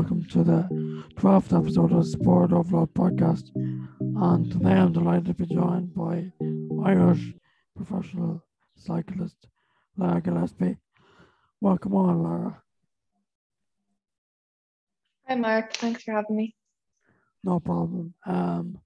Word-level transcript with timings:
welcome 0.00 0.24
to 0.24 0.42
the 0.42 0.66
12th 1.16 1.52
episode 1.60 1.92
of 1.92 1.98
the 1.98 2.10
Sport 2.10 2.52
Overload 2.54 2.94
podcast. 2.94 3.50
And 3.54 4.50
today 4.50 4.72
I'm 4.72 4.94
delighted 4.94 5.26
to 5.26 5.34
be 5.34 5.44
joined 5.44 5.94
by 5.94 6.32
Irish 6.86 7.34
professional 7.76 8.42
cyclist 8.76 9.36
Lara 9.98 10.22
Gillespie. 10.22 10.78
Welcome 11.60 11.94
on, 11.96 12.22
Lara. 12.22 12.62
Hi, 15.28 15.34
Mark. 15.34 15.74
Thanks 15.74 16.02
for 16.02 16.12
having 16.12 16.34
me. 16.34 16.54
No 17.44 17.60
problem. 17.60 18.14
Um, 18.24 18.78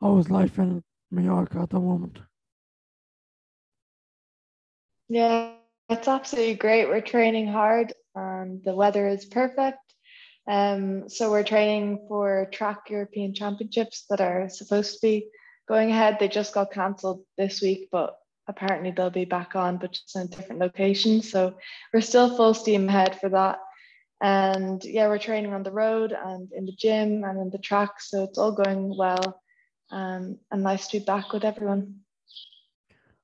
how 0.00 0.16
is 0.16 0.30
life 0.30 0.58
in 0.58 0.82
Mallorca 1.10 1.58
at 1.58 1.68
the 1.68 1.80
moment? 1.80 2.18
Yeah, 5.10 5.50
it's 5.90 6.08
absolutely 6.08 6.54
great. 6.54 6.86
We're 6.86 7.02
training 7.02 7.46
hard 7.46 7.92
and 8.14 8.64
the 8.64 8.74
weather 8.74 9.06
is 9.06 9.26
perfect. 9.26 9.78
Um, 10.48 11.08
so 11.08 11.30
we're 11.30 11.44
training 11.44 12.06
for 12.08 12.48
track 12.52 12.90
European 12.90 13.34
Championships 13.34 14.06
that 14.10 14.20
are 14.20 14.48
supposed 14.48 14.94
to 14.94 14.98
be 15.02 15.28
going 15.68 15.90
ahead. 15.90 16.16
They 16.18 16.28
just 16.28 16.54
got 16.54 16.72
cancelled 16.72 17.22
this 17.38 17.62
week, 17.62 17.88
but 17.92 18.16
apparently 18.48 18.90
they'll 18.90 19.10
be 19.10 19.24
back 19.24 19.54
on, 19.54 19.78
but 19.78 19.92
just 19.92 20.16
in 20.16 20.26
different 20.26 20.60
locations. 20.60 21.30
So 21.30 21.56
we're 21.92 22.00
still 22.00 22.36
full 22.36 22.54
steam 22.54 22.88
ahead 22.88 23.20
for 23.20 23.28
that. 23.30 23.58
And 24.22 24.82
yeah, 24.84 25.08
we're 25.08 25.18
training 25.18 25.54
on 25.54 25.62
the 25.62 25.72
road 25.72 26.12
and 26.12 26.50
in 26.52 26.66
the 26.66 26.76
gym 26.76 27.24
and 27.24 27.40
in 27.40 27.50
the 27.50 27.58
track. 27.58 28.00
So 28.00 28.24
it's 28.24 28.38
all 28.38 28.52
going 28.52 28.94
well. 28.96 29.40
Um, 29.90 30.38
and 30.50 30.62
nice 30.62 30.88
to 30.88 30.98
be 30.98 31.04
back 31.04 31.32
with 31.32 31.44
everyone. 31.44 32.00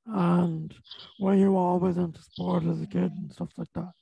And 0.07 0.73
were 1.19 1.35
you 1.35 1.57
always 1.57 1.97
into 1.97 2.23
sport 2.23 2.65
as 2.65 2.81
a 2.81 2.87
kid 2.87 3.13
and 3.13 3.33
stuff 3.33 3.51
like 3.57 3.73
that? 3.75 3.93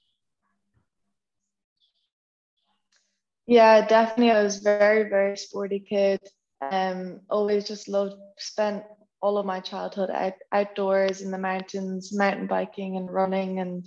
Yeah, 3.47 3.87
definitely. 3.87 4.33
I 4.33 4.43
was 4.43 4.59
very, 4.59 5.09
very 5.09 5.37
sporty 5.37 5.81
kid. 5.81 6.21
Um, 6.61 7.21
always 7.31 7.67
just 7.67 7.89
loved 7.89 8.15
spent 8.39 8.85
all 9.21 9.39
of 9.39 9.47
my 9.47 9.61
childhood 9.61 10.11
out, 10.11 10.35
outdoors 10.53 11.21
in 11.21 11.31
the 11.31 11.39
mountains, 11.39 12.13
mountain 12.17 12.47
biking 12.47 12.97
and 12.97 13.11
running, 13.11 13.61
and 13.61 13.85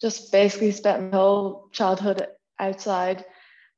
just 0.00 0.32
basically 0.32 0.72
spent 0.72 1.10
my 1.10 1.16
whole 1.18 1.68
childhood 1.72 2.26
outside. 2.58 3.24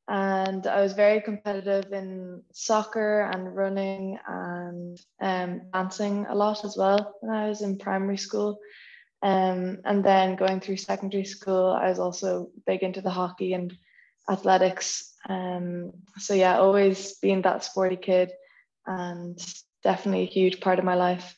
And 0.08 0.66
I 0.66 0.80
was 0.83 0.92
very 0.94 1.20
competitive 1.20 1.92
in 1.92 2.42
soccer 2.52 3.22
and 3.33 3.55
running 3.55 4.18
and 4.27 4.98
um, 5.20 5.62
dancing 5.72 6.27
a 6.28 6.34
lot 6.34 6.64
as 6.64 6.77
well 6.77 7.16
when 7.20 7.34
I 7.34 7.48
was 7.48 7.62
in 7.62 7.78
primary 7.78 8.16
school. 8.18 8.58
Um, 9.22 9.78
and 9.84 10.05
then 10.05 10.36
going 10.36 10.60
through 10.60 10.77
secondary 10.78 11.24
school, 11.24 11.66
I 11.70 11.88
was 11.88 11.98
also 11.98 12.50
big 12.66 12.83
into 12.83 13.00
the 13.00 13.10
hockey 13.10 13.52
and 13.55 13.72
athletics. 14.30 15.14
Um, 15.28 15.92
so 16.18 16.34
yeah, 16.34 16.58
always 16.58 17.14
being 17.18 17.42
that 17.42 17.64
sporty 17.64 17.96
kid 17.96 18.32
and 18.86 19.38
definitely 19.82 20.22
a 20.22 20.26
huge 20.26 20.60
part 20.60 20.78
of 20.78 20.84
my 20.84 20.94
life. 20.94 21.36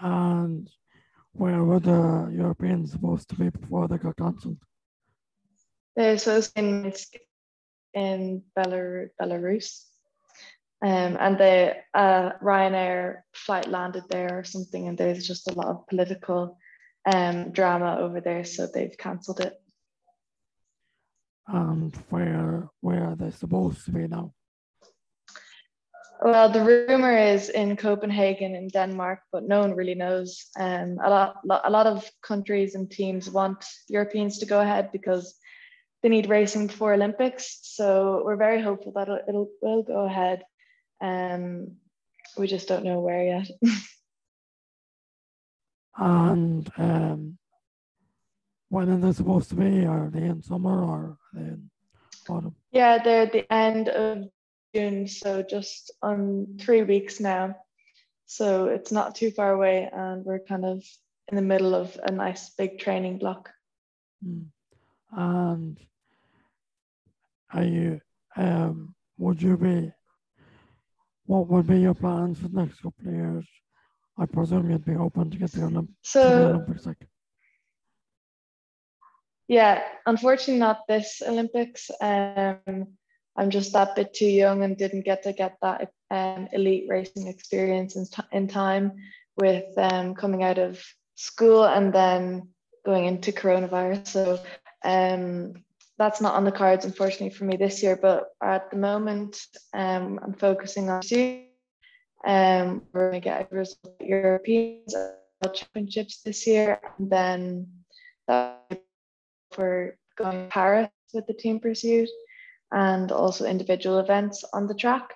And 0.00 0.68
where 1.32 1.62
were 1.62 1.80
the 1.80 2.30
Europeans 2.32 2.92
supposed 2.92 3.28
to 3.30 3.34
be 3.36 3.50
before 3.50 3.88
they 3.88 3.98
got 3.98 4.16
cancelled? 4.16 4.58
They're 5.96 6.18
supposed 6.18 6.52
in 6.56 6.82
Minsk 6.82 7.14
in 7.92 8.42
Belar- 8.56 9.10
Belarus. 9.20 9.84
Um, 10.82 11.16
and 11.18 11.38
the 11.38 11.76
uh, 11.94 12.32
Ryanair 12.42 13.22
flight 13.32 13.68
landed 13.68 14.04
there 14.10 14.38
or 14.38 14.44
something, 14.44 14.86
and 14.86 14.98
there's 14.98 15.26
just 15.26 15.48
a 15.48 15.54
lot 15.54 15.68
of 15.68 15.86
political 15.86 16.58
um, 17.10 17.52
drama 17.52 17.96
over 18.00 18.20
there, 18.20 18.44
so 18.44 18.66
they've 18.66 18.96
cancelled 18.98 19.40
it. 19.40 19.54
And 21.46 21.94
where 22.08 22.68
where 22.80 23.14
they're 23.16 23.32
supposed 23.32 23.84
to 23.84 23.90
be 23.90 24.06
now? 24.06 24.32
Well, 26.22 26.48
the 26.48 26.64
rumor 26.64 27.14
is 27.16 27.50
in 27.50 27.76
Copenhagen 27.76 28.54
in 28.54 28.68
Denmark, 28.68 29.20
but 29.30 29.42
no 29.42 29.60
one 29.60 29.74
really 29.74 29.94
knows. 29.94 30.46
Um, 30.58 30.98
a 31.04 31.10
lot, 31.10 31.36
a 31.64 31.70
lot 31.70 31.86
of 31.86 32.10
countries 32.22 32.74
and 32.74 32.90
teams 32.90 33.28
want 33.28 33.62
Europeans 33.88 34.38
to 34.38 34.46
go 34.46 34.60
ahead 34.60 34.90
because 34.90 35.34
they 36.02 36.08
need 36.08 36.28
racing 36.28 36.68
before 36.68 36.94
Olympics. 36.94 37.58
So 37.62 38.22
we're 38.24 38.36
very 38.36 38.62
hopeful 38.62 38.92
that 38.92 39.08
it'll, 39.08 39.20
it'll 39.28 39.50
will 39.60 39.82
go 39.82 40.06
ahead. 40.06 40.44
Um, 41.02 41.76
we 42.38 42.46
just 42.46 42.68
don't 42.68 42.84
know 42.84 43.00
where 43.00 43.24
yet. 43.24 43.48
and 45.96 46.70
um, 46.78 47.38
when 48.68 48.88
are 48.90 48.98
they 48.98 49.12
supposed 49.12 49.48
to 49.50 49.56
be? 49.56 49.84
Are 49.84 50.10
they 50.10 50.22
in 50.22 50.42
summer 50.42 50.82
or 50.82 51.18
in 51.34 51.70
autumn? 52.28 52.54
Yeah, 52.72 53.02
they're 53.02 53.22
at 53.22 53.32
the 53.32 53.52
end 53.52 53.88
of 53.88 54.24
June, 54.74 55.06
so 55.06 55.42
just 55.42 55.92
on 56.02 56.56
three 56.58 56.82
weeks 56.82 57.20
now. 57.20 57.56
So 58.26 58.66
it's 58.66 58.90
not 58.90 59.14
too 59.14 59.30
far 59.30 59.52
away, 59.52 59.88
and 59.92 60.24
we're 60.24 60.40
kind 60.40 60.64
of 60.64 60.82
in 61.28 61.36
the 61.36 61.42
middle 61.42 61.74
of 61.74 61.98
a 62.02 62.10
nice 62.10 62.50
big 62.50 62.78
training 62.78 63.18
block. 63.18 63.50
Mm. 64.26 64.46
And 65.12 65.78
are 67.52 67.62
you, 67.62 68.00
um, 68.36 68.94
would 69.18 69.40
you 69.40 69.56
be, 69.56 69.92
what 71.26 71.48
would 71.48 71.66
be 71.66 71.80
your 71.80 71.94
plans 71.94 72.40
for 72.40 72.48
the 72.48 72.62
next 72.62 72.80
couple 72.82 73.08
of 73.08 73.14
years? 73.14 73.46
I 74.18 74.26
presume 74.26 74.70
you'd 74.70 74.84
be 74.84 74.96
open 74.96 75.30
to 75.30 75.36
get 75.36 75.52
the, 75.52 75.60
Olymp- 75.60 75.88
so, 76.02 76.28
the 76.28 76.46
Olympics. 76.46 76.86
Like. 76.86 77.06
Yeah, 79.48 79.82
unfortunately, 80.06 80.58
not 80.58 80.80
this 80.88 81.22
Olympics. 81.26 81.90
Um, 82.00 82.88
I'm 83.36 83.50
just 83.50 83.72
that 83.72 83.96
bit 83.96 84.14
too 84.14 84.26
young 84.26 84.62
and 84.62 84.76
didn't 84.76 85.04
get 85.04 85.24
to 85.24 85.32
get 85.32 85.56
that 85.60 85.90
um, 86.10 86.48
elite 86.52 86.86
racing 86.88 87.26
experience 87.26 87.96
in, 87.96 88.06
in 88.32 88.48
time 88.48 88.92
with 89.36 89.66
um, 89.76 90.14
coming 90.14 90.42
out 90.42 90.58
of 90.58 90.82
school 91.16 91.64
and 91.64 91.92
then 91.92 92.48
going 92.86 93.06
into 93.06 93.32
coronavirus. 93.32 94.06
So 94.06 94.40
um, 94.84 95.54
that's 95.98 96.20
not 96.20 96.34
on 96.34 96.44
the 96.44 96.52
cards, 96.52 96.84
unfortunately, 96.84 97.30
for 97.30 97.44
me 97.44 97.56
this 97.56 97.82
year. 97.82 97.96
But 98.00 98.28
at 98.42 98.70
the 98.70 98.76
moment, 98.76 99.38
um, 99.72 100.20
I'm 100.22 100.34
focusing 100.34 100.88
on 100.88 101.02
um, 102.24 102.82
we're 102.92 103.10
going 103.10 103.20
to 103.20 103.24
get 103.24 103.52
a 103.52 103.66
European 104.00 104.84
Championships 105.52 106.22
this 106.22 106.46
year, 106.46 106.80
and 106.98 107.10
then 107.10 107.66
for 109.54 109.96
going 110.16 110.44
to 110.44 110.48
Paris 110.50 110.90
with 111.12 111.26
the 111.26 111.34
team 111.34 111.60
pursuit, 111.60 112.08
and 112.72 113.10
also 113.12 113.46
individual 113.46 113.98
events 113.98 114.44
on 114.52 114.66
the 114.66 114.74
track. 114.74 115.14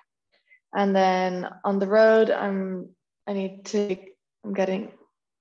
And 0.73 0.95
then 0.95 1.47
on 1.63 1.79
the 1.79 1.87
road, 1.87 2.29
I'm 2.29 2.89
I 3.27 3.33
need 3.33 3.65
to 3.67 3.97
I'm 4.43 4.53
getting 4.53 4.91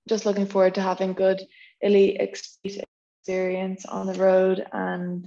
just 0.08 0.26
looking 0.26 0.46
forward 0.46 0.74
to 0.74 0.82
having 0.82 1.12
good 1.12 1.40
elite 1.80 2.20
experience 2.20 3.84
on 3.86 4.06
the 4.06 4.14
road 4.14 4.66
and 4.72 5.26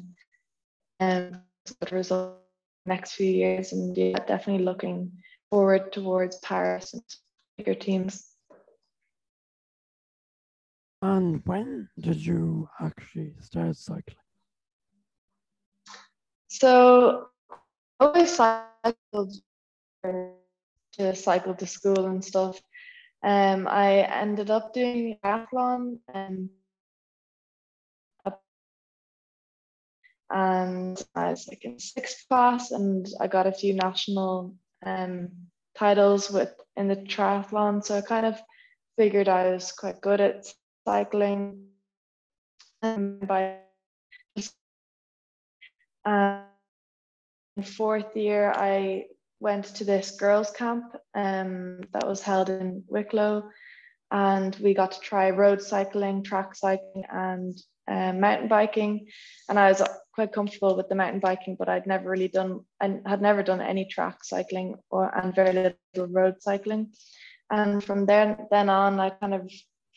um 0.99 1.41
good 1.79 1.91
result 1.91 2.37
next 2.85 3.13
few 3.13 3.31
years 3.31 3.73
and 3.73 3.95
yeah, 3.95 4.17
definitely 4.25 4.63
looking 4.63 5.11
forward 5.49 5.91
towards 5.91 6.37
Paris 6.39 6.93
and 6.93 7.03
bigger 7.57 7.75
teams. 7.75 8.30
And 11.01 11.41
when 11.45 11.89
did 11.99 12.23
you 12.23 12.69
actually 12.79 13.33
start 13.39 13.75
cycling? 13.75 14.17
So 16.47 17.27
I 17.99 18.05
always 18.05 18.35
cycled 18.35 19.33
to 20.03 21.15
cycle 21.15 21.55
to 21.55 21.65
school 21.65 22.05
and 22.05 22.23
stuff. 22.23 22.61
Um, 23.23 23.67
I 23.67 24.01
ended 24.01 24.51
up 24.51 24.73
doing 24.73 25.17
triathlon 25.23 25.99
and 26.13 26.49
and 30.29 31.03
I 31.13 31.29
was 31.31 31.47
like 31.47 31.65
in 31.65 31.77
sixth 31.77 32.25
class 32.29 32.71
and 32.71 33.05
I 33.19 33.27
got 33.27 33.47
a 33.47 33.51
few 33.51 33.73
national 33.73 34.55
um, 34.85 35.29
titles 35.75 36.31
with 36.31 36.53
in 36.77 36.87
the 36.87 36.95
triathlon. 36.95 37.83
So 37.83 37.97
I 37.97 38.01
kind 38.01 38.25
of 38.25 38.39
figured 38.97 39.27
I 39.27 39.51
was 39.51 39.71
quite 39.71 39.99
good 39.99 40.21
at 40.21 40.45
cycling. 40.85 41.67
And 42.81 43.25
by 43.27 43.57
um, 46.05 46.43
fourth 47.63 48.15
year, 48.15 48.51
I 48.55 49.05
went 49.39 49.65
to 49.75 49.83
this 49.83 50.11
girls' 50.11 50.51
camp 50.51 50.95
um, 51.15 51.81
that 51.93 52.07
was 52.07 52.21
held 52.21 52.49
in 52.49 52.83
Wicklow, 52.87 53.43
and 54.11 54.55
we 54.57 54.73
got 54.73 54.91
to 54.93 54.99
try 54.99 55.29
road 55.29 55.61
cycling, 55.61 56.23
track 56.23 56.55
cycling, 56.55 57.03
and 57.11 57.57
um, 57.87 58.19
mountain 58.19 58.47
biking. 58.47 59.07
And 59.49 59.59
I 59.59 59.69
was 59.69 59.81
quite 60.13 60.33
comfortable 60.33 60.75
with 60.75 60.89
the 60.89 60.95
mountain 60.95 61.19
biking, 61.19 61.55
but 61.57 61.69
I'd 61.69 61.87
never 61.87 62.09
really 62.09 62.27
done, 62.27 62.61
and 62.79 63.07
had 63.07 63.21
never 63.21 63.43
done 63.43 63.61
any 63.61 63.85
track 63.85 64.23
cycling 64.23 64.75
or 64.89 65.15
and 65.15 65.35
very 65.35 65.53
little 65.53 66.11
road 66.11 66.41
cycling. 66.41 66.93
And 67.51 67.83
from 67.83 68.05
there 68.05 68.37
then 68.49 68.69
on, 68.69 68.99
I 68.99 69.09
kind 69.09 69.33
of 69.33 69.51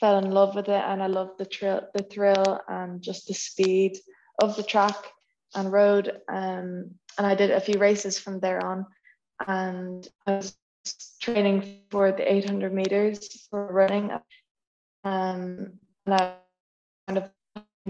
fell 0.04 0.18
in 0.18 0.32
love 0.32 0.54
with 0.54 0.68
it, 0.68 0.84
and 0.90 1.02
I 1.02 1.06
loved 1.06 1.38
the 1.38 1.46
thrill, 1.46 1.80
the 1.94 2.02
thrill, 2.02 2.60
and 2.68 3.00
just 3.00 3.26
the 3.26 3.32
speed 3.32 3.96
of 4.38 4.54
the 4.54 4.62
track. 4.62 4.96
and 5.54 5.72
rode. 5.72 6.08
Um, 6.28 6.90
and 7.16 7.26
I 7.26 7.34
did 7.34 7.50
a 7.50 7.60
few 7.60 7.78
races 7.78 8.18
from 8.18 8.38
there 8.40 8.60
on. 8.62 8.84
And 9.46 10.06
I 10.26 10.32
was 10.32 10.56
training 11.22 11.80
for 11.90 12.12
the 12.12 12.30
800 12.30 12.74
meters 12.74 13.48
for 13.48 13.72
running. 13.72 14.10
Um, 15.04 15.78
and 16.04 16.14
I 16.14 16.34
kind 17.06 17.18
of 17.18 17.30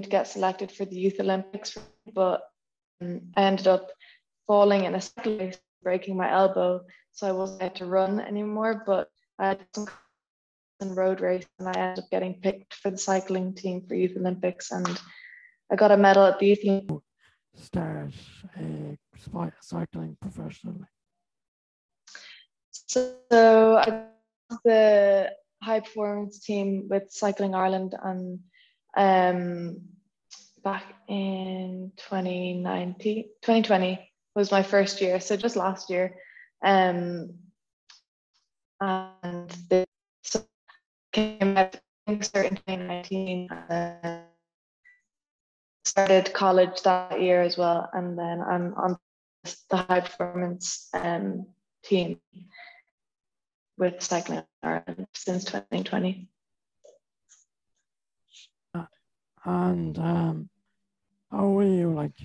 to 0.00 0.08
get 0.08 0.28
selected 0.28 0.70
for 0.70 0.84
the 0.84 0.96
Youth 0.96 1.18
Olympics, 1.18 1.76
but 2.12 2.42
um, 3.00 3.22
I 3.36 3.42
ended 3.42 3.66
up 3.66 3.90
falling 4.46 4.84
in 4.84 4.94
a 4.94 5.00
cycle 5.00 5.38
race, 5.38 5.58
breaking 5.82 6.16
my 6.16 6.30
elbow, 6.30 6.82
so 7.10 7.26
I 7.26 7.32
wasn't 7.32 7.62
able 7.62 7.74
to 7.76 7.86
run 7.86 8.20
anymore. 8.20 8.84
But 8.86 9.08
I 9.38 9.48
had 9.48 9.66
some 9.74 9.88
road 10.90 11.20
race, 11.20 11.46
and 11.58 11.68
I 11.68 11.72
ended 11.72 12.04
up 12.04 12.10
getting 12.10 12.34
picked 12.40 12.74
for 12.74 12.90
the 12.90 12.98
cycling 12.98 13.54
team 13.54 13.86
for 13.86 13.94
Youth 13.94 14.16
Olympics, 14.16 14.70
and 14.70 15.00
I 15.70 15.76
got 15.76 15.92
a 15.92 15.96
medal 15.96 16.24
at 16.24 16.38
the 16.38 16.46
Youth 16.46 16.64
Olympics. 16.64 17.04
Start 17.56 18.12
uh, 18.58 19.50
cycling 19.60 20.16
professionally. 20.20 20.86
So 22.88 23.16
I 23.30 24.06
was 24.50 24.58
the 24.64 25.30
high 25.62 25.80
performance 25.80 26.40
team 26.40 26.88
with 26.88 27.10
Cycling 27.10 27.54
Ireland 27.54 27.94
and 28.02 28.40
um, 28.96 29.80
back 30.62 30.84
in 31.08 31.92
2019, 31.96 33.24
2020 33.42 34.10
was 34.34 34.50
my 34.50 34.62
first 34.62 35.00
year. 35.00 35.20
So 35.20 35.36
just 35.36 35.56
last 35.56 35.90
year. 35.90 36.16
Um, 36.62 37.34
and 38.80 39.50
the 39.68 39.84
so 40.22 40.44
came 41.14 41.56
out 41.56 41.76
in 42.08 42.18
2019 42.18 43.48
and 43.68 44.22
started 45.84 46.34
college 46.34 46.82
that 46.82 47.20
year 47.20 47.40
as 47.40 47.56
well. 47.56 47.88
And 47.92 48.18
then 48.18 48.42
I'm 48.42 48.74
on 48.74 48.98
the 49.70 49.76
high 49.76 50.00
performance 50.00 50.88
um, 50.92 51.46
team 51.84 52.18
with 53.78 54.02
Cycling 54.02 54.42
Ireland 54.62 55.06
since 55.14 55.44
2020. 55.44 56.28
And 59.46 59.98
um, 59.98 60.48
how 61.30 61.58
are 61.58 61.64
you 61.64 61.92
like 61.92 62.16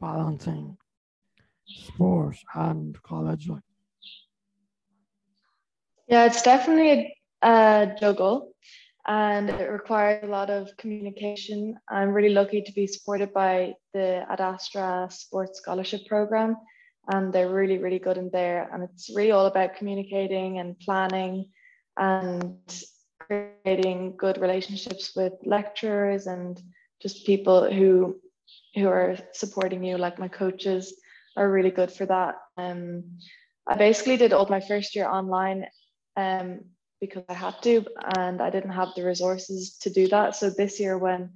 balancing 0.00 0.78
sport 1.66 2.36
and 2.54 3.00
college? 3.02 3.48
Like, 3.48 3.62
yeah, 6.08 6.24
it's 6.24 6.40
definitely 6.40 6.90
a, 6.90 7.16
a 7.44 7.94
juggle 8.00 8.54
and 9.06 9.50
it 9.50 9.70
requires 9.70 10.24
a 10.24 10.26
lot 10.26 10.50
of 10.50 10.74
communication. 10.78 11.76
I'm 11.88 12.10
really 12.10 12.30
lucky 12.30 12.62
to 12.62 12.72
be 12.72 12.86
supported 12.86 13.32
by 13.34 13.74
the 13.92 14.24
Ad 14.30 14.40
Astra 14.40 15.08
Sports 15.10 15.58
Scholarship 15.58 16.06
Program, 16.06 16.56
and 17.08 17.32
they're 17.32 17.52
really, 17.52 17.78
really 17.78 17.98
good 17.98 18.16
in 18.16 18.30
there. 18.32 18.68
And 18.72 18.82
it's 18.82 19.10
really 19.14 19.32
all 19.32 19.46
about 19.46 19.76
communicating 19.76 20.58
and 20.58 20.78
planning 20.80 21.50
and 21.98 22.56
creating 23.20 24.16
good 24.16 24.38
relationships 24.38 25.12
with 25.14 25.34
lecturers 25.44 26.26
and 26.26 26.60
just 27.00 27.26
people 27.26 27.70
who 27.70 28.16
who 28.74 28.88
are 28.88 29.16
supporting 29.32 29.82
you 29.82 29.96
like 29.96 30.18
my 30.18 30.28
coaches 30.28 30.94
are 31.36 31.50
really 31.50 31.70
good 31.70 31.90
for 31.90 32.06
that 32.06 32.34
um, 32.58 33.02
i 33.66 33.76
basically 33.76 34.16
did 34.16 34.32
all 34.32 34.46
my 34.48 34.60
first 34.60 34.94
year 34.94 35.08
online 35.08 35.64
um, 36.16 36.60
because 37.00 37.24
i 37.28 37.34
had 37.34 37.54
to 37.62 37.84
and 38.16 38.40
i 38.40 38.50
didn't 38.50 38.70
have 38.70 38.88
the 38.94 39.04
resources 39.04 39.76
to 39.78 39.90
do 39.90 40.08
that 40.08 40.34
so 40.36 40.50
this 40.50 40.80
year 40.80 40.96
when 40.98 41.30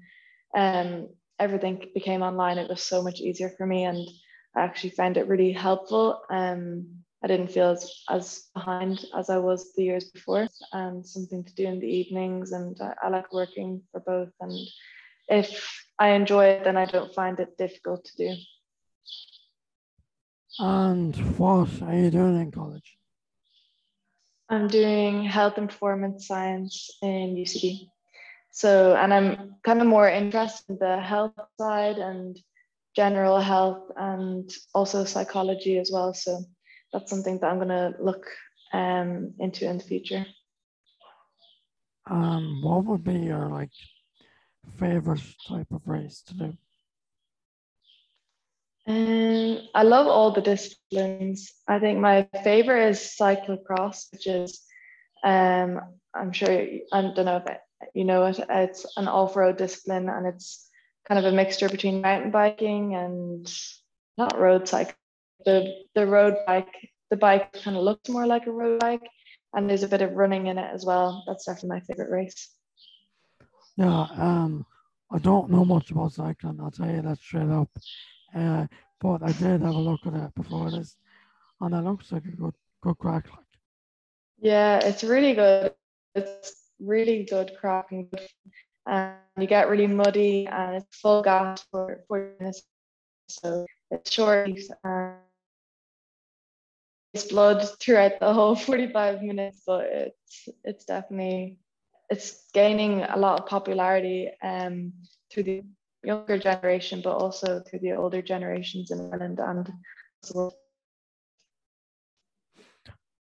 um, 0.57 1.09
everything 1.39 1.85
became 1.95 2.23
online 2.23 2.59
it 2.59 2.69
was 2.69 2.83
so 2.83 3.03
much 3.03 3.21
easier 3.21 3.51
for 3.51 3.67
me 3.67 3.85
and 3.85 4.09
i 4.57 4.61
actually 4.61 4.91
found 4.91 5.17
it 5.17 5.29
really 5.29 5.53
helpful 5.53 6.23
um, 6.31 6.87
I 7.23 7.27
didn't 7.27 7.51
feel 7.51 7.71
as, 7.71 7.93
as 8.09 8.45
behind 8.55 9.05
as 9.17 9.29
I 9.29 9.39
was 9.39 9.73
the 9.73 9.83
years 9.83 10.11
before, 10.11 10.47
and 10.73 11.05
something 11.05 11.43
to 11.43 11.55
do 11.55 11.67
in 11.67 11.81
the 11.81 11.87
evenings. 11.87 12.53
And 12.53 12.77
I, 12.81 12.95
I 13.03 13.09
like 13.09 13.33
working 13.33 13.83
for 13.91 14.01
both. 14.01 14.31
And 14.41 14.57
if 15.29 15.85
I 15.99 16.11
enjoy 16.11 16.47
it, 16.47 16.65
then 16.65 16.77
I 16.77 16.85
don't 16.85 17.15
find 17.15 17.41
it 17.41 17.59
difficult 17.59 18.05
to 18.05 18.17
do. 18.17 18.37
And 20.61 21.17
what 21.39 21.71
are 21.83 21.95
you 21.95 22.11
doing 22.11 22.41
in 22.41 22.53
college? 22.53 22.98
I'm 24.51 24.69
doing 24.69 25.25
health 25.25 25.59
and 25.59 25.69
performance 25.69 26.27
science 26.27 26.91
in 27.03 27.37
UCD. 27.37 27.89
So, 28.51 28.97
and 28.97 29.13
I'm 29.13 29.57
kind 29.63 29.81
of 29.81 29.87
more 29.87 30.09
interested 30.09 30.71
in 30.71 30.79
the 30.79 31.01
health 31.01 31.35
side 31.61 31.99
and 31.99 32.39
general 32.97 33.41
health 33.41 33.91
and 33.97 34.51
also 34.75 35.05
psychology 35.05 35.79
as 35.79 35.91
well. 35.93 36.15
So, 36.15 36.45
that's 36.93 37.11
something 37.11 37.39
that 37.39 37.47
I'm 37.47 37.59
going 37.59 37.69
to 37.69 37.95
look 38.01 38.27
um, 38.73 39.35
into 39.39 39.69
in 39.69 39.79
the 39.79 39.85
future. 39.85 40.27
Um, 42.11 42.63
what 42.63 42.85
would 42.85 43.05
be 43.05 43.19
your 43.19 43.49
like 43.49 43.71
favorite 44.79 45.21
type 45.47 45.71
of 45.71 45.83
race 45.87 46.23
to 46.29 46.35
do? 46.35 46.57
Um, 48.89 49.69
I 49.75 49.83
love 49.83 50.07
all 50.07 50.31
the 50.31 50.41
disciplines. 50.41 51.53
I 51.69 51.79
think 51.79 51.99
my 51.99 52.27
favorite 52.43 52.89
is 52.89 53.15
cyclocross, 53.21 54.11
which 54.11 54.27
is, 54.27 54.63
um, 55.23 55.81
I'm 56.15 56.33
sure 56.33 56.49
I 56.93 57.03
don't 57.03 57.25
know 57.25 57.43
if 57.47 57.59
you 57.95 58.05
know 58.05 58.25
it. 58.25 58.41
It's 58.49 58.87
an 58.97 59.09
off-road 59.09 59.59
discipline, 59.59 60.09
and 60.09 60.27
it's 60.27 60.71
kind 61.07 61.19
of 61.19 61.31
a 61.31 61.37
mixture 61.37 61.69
between 61.69 62.01
mountain 62.01 62.31
biking 62.31 62.95
and 62.95 63.47
not 64.17 64.39
road 64.39 64.67
cycling 64.67 64.95
the 65.45 65.73
the 65.95 66.07
road 66.07 66.37
bike 66.47 66.75
the 67.11 67.17
bike 67.17 67.53
kind 67.63 67.77
of 67.77 67.83
looks 67.83 68.09
more 68.09 68.27
like 68.27 68.47
a 68.47 68.51
road 68.51 68.81
bike 68.81 69.09
and 69.55 69.69
there's 69.69 69.83
a 69.83 69.89
bit 69.89 70.03
of 70.03 70.13
running 70.13 70.47
in 70.47 70.59
it 70.59 70.71
as 70.75 70.85
well 70.85 71.25
that's 71.27 71.47
definitely 71.47 71.69
my 71.69 71.81
favorite 71.81 72.11
race 72.11 72.51
yeah 73.77 74.07
um 74.17 74.67
i 75.13 75.19
don't 75.19 75.51
know 75.51 75.65
much 75.65 75.91
about 75.91 76.13
cycling 76.13 76.59
i'll 76.61 76.71
tell 76.71 76.91
you 76.91 77.01
that 77.03 77.19
straight 77.19 77.49
up 77.49 77.71
uh, 78.35 78.67
but 79.01 79.23
i 79.23 79.33
did 79.33 79.61
have 79.63 79.75
a 79.75 79.79
look 79.79 80.01
at 80.07 80.15
it 80.15 80.35
before 80.35 80.71
this 80.71 80.97
and 81.61 81.75
it 81.75 81.85
looks 81.85 82.13
like 82.13 82.25
a 82.25 82.37
good 82.37 82.55
good 82.83 82.99
crack 82.99 83.25
like. 83.31 83.45
Yeah 84.41 84.79
it's 84.85 85.03
really 85.03 85.35
good. 85.35 85.75
It's 86.15 86.55
really 86.81 87.25
good 87.25 87.53
crack 87.59 87.91
and 87.91 88.09
and 88.87 89.17
you 89.37 89.47
get 89.47 89.69
really 89.69 89.87
muddy 89.87 90.47
and 90.47 90.77
it's 90.77 90.97
full 90.97 91.23
gas 91.23 91.65
for 91.71 92.05
40 92.09 92.39
minutes 92.39 92.63
so 93.29 93.67
it's 93.91 94.11
short 94.11 94.49
and 94.85 95.17
blood 97.29 97.69
throughout 97.81 98.21
the 98.21 98.33
whole 98.33 98.55
45 98.69 99.23
minutes, 99.23 99.63
but 99.67 99.87
it's 99.87 100.49
it's 100.65 100.85
definitely 100.85 101.59
it's 102.11 102.45
gaining 102.55 103.03
a 103.03 103.17
lot 103.17 103.41
of 103.41 103.47
popularity 103.47 104.31
um, 104.43 104.93
through 105.31 105.43
the 105.43 105.63
younger 106.05 106.39
generation, 106.39 107.01
but 107.03 107.17
also 107.17 107.61
through 107.61 107.81
the 107.81 107.93
older 107.93 108.23
generations 108.23 108.91
in 108.91 109.11
Ireland 109.13 109.41
and 109.41 109.69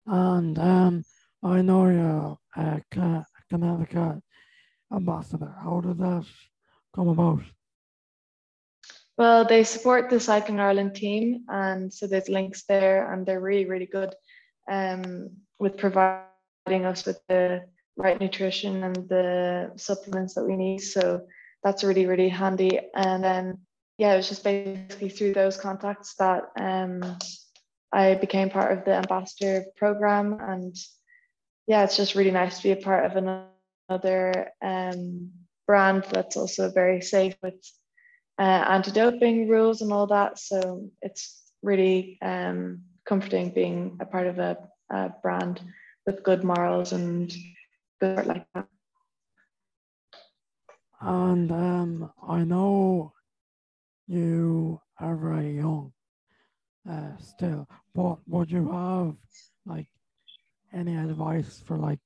and 0.08 0.60
um, 0.60 1.04
I 1.44 1.62
know 1.62 1.90
you're 1.90 2.38
a 2.56 2.82
Kinetica 3.52 4.22
ambassador. 4.94 5.54
How 5.64 5.82
did 5.82 5.98
that 6.00 6.26
come 6.96 7.10
about? 7.10 7.42
Well, 9.18 9.46
they 9.46 9.64
support 9.64 10.10
the 10.10 10.20
Cycling 10.20 10.60
Ireland 10.60 10.96
team, 10.96 11.46
and 11.48 11.94
so 11.94 12.08
there's 12.08 12.30
links 12.30 12.64
there, 12.64 13.14
and 13.14 13.26
they're 13.26 13.40
really, 13.40 13.66
really 13.66 13.86
good 13.86 14.16
um, 14.70 15.30
with 15.60 15.78
providing 15.78 16.86
us 16.86 17.06
with 17.06 17.20
the 17.28 17.66
right 17.98 18.20
nutrition 18.20 18.84
and 18.84 18.96
the 19.10 19.72
supplements 19.76 20.34
that 20.36 20.46
we 20.46 20.56
need. 20.56 20.80
So 20.80 21.28
that's 21.64 21.84
really, 21.84 22.06
really 22.06 22.30
handy. 22.30 22.80
And 22.96 23.24
then, 23.24 23.60
yeah, 23.98 24.14
it 24.14 24.18
was 24.18 24.30
just 24.30 24.44
basically 24.44 25.10
through 25.10 25.34
those 25.34 25.58
contacts 25.58 26.16
that 26.16 26.44
um, 26.60 27.18
I 27.92 28.16
became 28.16 28.50
part 28.50 28.78
of 28.78 28.86
the 28.86 28.96
ambassador 28.96 29.66
program. 29.78 30.40
And 30.40 30.76
yeah, 31.68 31.84
it's 31.84 31.98
just 31.98 32.16
really 32.16 32.32
nice 32.32 32.58
to 32.58 32.64
be 32.64 32.72
a 32.72 32.78
part 32.78 33.06
of 33.06 33.16
another 33.16 34.52
um, 34.62 35.32
brand 35.68 36.06
that's 36.12 36.38
also 36.38 36.72
very 36.72 37.02
safe 37.02 37.36
with 37.44 37.62
uh, 38.40 38.66
anti-doping 38.68 39.48
rules 39.48 39.82
and 39.82 39.94
all 39.94 40.08
that. 40.08 40.40
So 40.40 40.90
it's 41.02 41.40
really 41.62 42.18
um, 42.22 42.82
comforting 43.06 43.52
being 43.52 43.98
a 44.02 44.06
part 44.06 44.28
of 44.28 44.40
a, 44.40 44.58
a 44.90 45.12
brand 45.22 45.62
with 46.08 46.24
good 46.24 46.44
morals 46.44 46.92
and 46.92 47.32
good 48.00 48.26
like 48.26 48.48
that. 48.56 48.71
And 51.02 51.52
um, 51.52 52.12
I 52.28 52.44
know 52.44 53.14
you 54.08 54.80
are 55.00 55.16
very 55.16 55.56
young 55.56 55.92
uh, 56.90 57.18
still, 57.18 57.68
but 57.96 58.18
would 58.28 58.52
you 58.52 58.72
have 58.72 59.16
like 59.66 59.88
any 60.74 60.96
advice 60.96 61.62
for 61.66 61.78
like 61.78 62.00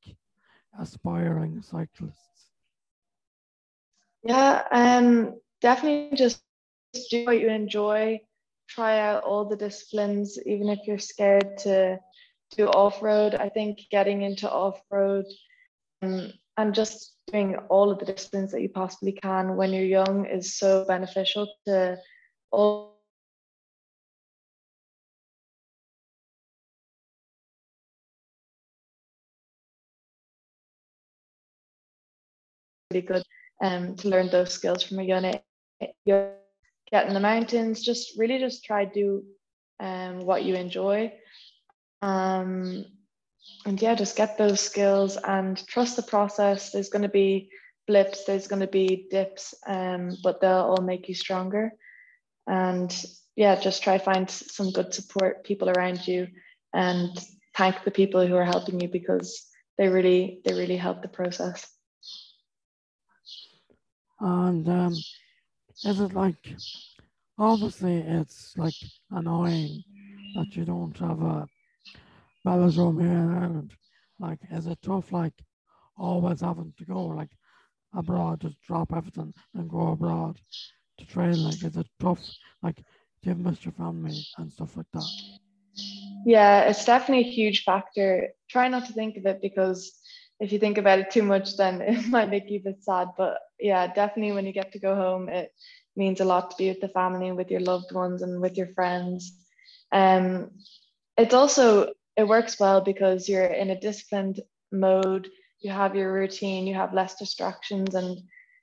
aspiring 0.79 1.61
cyclists? 1.61 2.51
Yeah, 4.23 4.63
um, 4.71 5.39
definitely 5.61 6.17
just 6.17 6.41
do 7.11 7.25
what 7.25 7.39
you 7.39 7.49
enjoy. 7.49 8.19
Try 8.67 8.99
out 8.99 9.23
all 9.23 9.45
the 9.45 9.55
disciplines, 9.55 10.39
even 10.45 10.69
if 10.69 10.79
you're 10.87 10.99
scared 10.99 11.57
to 11.59 11.99
do 12.55 12.67
off 12.67 13.01
road. 13.03 13.35
I 13.35 13.49
think 13.49 13.79
getting 13.91 14.21
into 14.23 14.49
off 14.49 14.81
road 14.89 15.25
um, 16.01 16.31
and 16.57 16.74
just 16.74 17.15
doing 17.27 17.55
all 17.69 17.91
of 17.91 18.00
the 18.00 18.05
disciplines 18.05 18.51
that 18.51 18.62
you 18.62 18.69
possibly 18.69 19.12
can 19.12 19.55
when 19.55 19.74
you're 19.74 19.83
young 19.83 20.25
is 20.25 20.55
so 20.55 20.85
beneficial 20.85 21.47
to 21.67 21.97
all 22.51 22.95
really 32.91 33.05
good 33.05 33.24
um, 33.62 33.95
to 33.95 34.09
learn 34.09 34.29
those 34.29 34.53
skills 34.53 34.83
from 34.83 35.00
a 35.00 35.03
young 35.03 35.25
age. 35.25 35.41
Get 36.91 37.07
in 37.07 37.13
the 37.13 37.19
mountains, 37.19 37.83
just 37.83 38.17
really 38.17 38.39
just 38.39 38.63
try 38.63 38.85
do 38.85 39.24
um, 39.79 40.19
what 40.19 40.43
you 40.43 40.55
enjoy. 40.55 41.12
Um, 42.01 42.85
and 43.65 43.81
yeah, 43.81 43.95
just 43.95 44.15
get 44.15 44.37
those 44.37 44.59
skills 44.59 45.17
and 45.17 45.65
trust 45.67 45.95
the 45.95 46.03
process. 46.03 46.71
There's 46.71 46.89
going 46.89 47.01
to 47.01 47.09
be 47.09 47.49
blips, 47.87 48.25
there's 48.25 48.47
going 48.47 48.61
to 48.61 48.67
be 48.67 49.07
dips, 49.09 49.53
um, 49.67 50.17
but 50.23 50.41
they'll 50.41 50.51
all 50.51 50.81
make 50.81 51.07
you 51.09 51.15
stronger. 51.15 51.71
And 52.47 52.95
yeah, 53.35 53.59
just 53.59 53.83
try 53.83 53.97
find 53.97 54.29
some 54.29 54.71
good 54.71 54.93
support 54.93 55.43
people 55.43 55.69
around 55.69 56.07
you 56.07 56.27
and 56.73 57.09
thank 57.55 57.83
the 57.83 57.91
people 57.91 58.25
who 58.25 58.35
are 58.35 58.45
helping 58.45 58.79
you 58.79 58.87
because 58.87 59.45
they 59.77 59.87
really 59.87 60.41
they 60.45 60.53
really 60.53 60.77
help 60.77 61.01
the 61.01 61.07
process. 61.07 61.67
And 64.19 64.67
um, 64.69 64.93
is 65.83 65.99
it 65.99 66.13
like, 66.13 66.55
obviously, 67.37 67.97
it's 67.97 68.53
like 68.57 68.75
annoying 69.11 69.83
that 70.35 70.55
you 70.55 70.63
don't 70.63 70.97
have 70.97 71.21
a 71.21 71.47
velodrome 72.45 73.01
here 73.01 73.11
in 73.11 73.33
Ireland. 73.35 73.73
Like, 74.19 74.39
is 74.51 74.67
it 74.67 74.79
tough, 74.81 75.11
like, 75.11 75.33
always 75.97 76.41
having 76.41 76.73
to 76.77 76.85
go, 76.85 77.05
like, 77.05 77.31
abroad, 77.93 78.41
just 78.41 78.61
drop 78.61 78.93
everything 78.93 79.33
and 79.53 79.69
go 79.69 79.89
abroad 79.89 80.39
to 80.99 81.05
train? 81.05 81.43
Like, 81.43 81.63
is 81.63 81.75
it 81.75 81.87
tough? 81.99 82.21
Like, 82.61 82.77
do 83.21 83.29
you 83.29 83.35
miss 83.35 83.65
your 83.65 83.73
family 83.73 84.25
and 84.37 84.51
stuff 84.51 84.77
like 84.77 84.91
that? 84.93 85.09
Yeah, 86.25 86.61
it's 86.61 86.85
definitely 86.85 87.27
a 87.27 87.33
huge 87.33 87.63
factor. 87.63 88.29
Try 88.49 88.67
not 88.67 88.85
to 88.85 88.93
think 88.93 89.17
of 89.17 89.25
it 89.25 89.41
because 89.41 89.91
if 90.39 90.51
you 90.51 90.59
think 90.59 90.77
about 90.77 90.99
it 90.99 91.11
too 91.11 91.23
much, 91.23 91.57
then 91.57 91.81
it 91.81 92.07
might 92.07 92.29
make 92.29 92.49
you 92.49 92.59
a 92.59 92.71
bit 92.71 92.83
sad. 92.83 93.09
But 93.17 93.39
yeah, 93.59 93.87
definitely 93.87 94.33
when 94.33 94.45
you 94.45 94.53
get 94.53 94.71
to 94.73 94.79
go 94.79 94.95
home, 94.95 95.29
it 95.29 95.51
means 95.95 96.19
a 96.19 96.25
lot 96.25 96.51
to 96.51 96.57
be 96.57 96.69
with 96.69 96.81
the 96.81 96.89
family, 96.89 97.31
with 97.31 97.51
your 97.51 97.61
loved 97.61 97.91
ones, 97.91 98.21
and 98.21 98.41
with 98.41 98.57
your 98.57 98.73
friends. 98.73 99.33
Um, 99.91 100.51
it's 101.17 101.33
also 101.33 101.93
it 102.17 102.27
works 102.27 102.60
well 102.60 102.81
because 102.81 103.27
you're 103.27 103.45
in 103.45 103.69
a 103.69 103.79
disciplined 103.79 104.41
mode. 104.72 105.29
You 105.60 105.72
have 105.72 105.95
your 105.95 106.13
routine. 106.13 106.67
You 106.67 106.75
have 106.75 106.93
less 106.93 107.15
distractions, 107.15 107.95
and 107.95 108.19